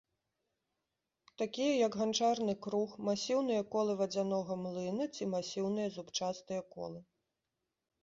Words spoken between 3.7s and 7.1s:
колы вадзянога млына ці масіўныя зубчастыя колы.